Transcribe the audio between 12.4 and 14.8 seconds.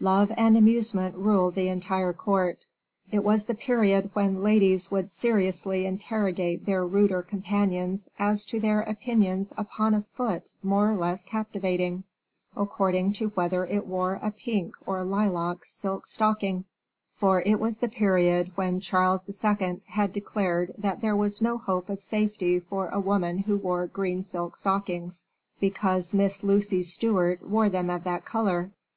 according to whether it wore a pink